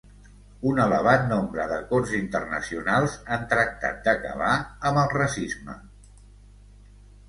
[0.69, 4.53] Un elevat nombre d'acords internacionals han tractat d'acabar
[4.93, 5.83] amb el racisme.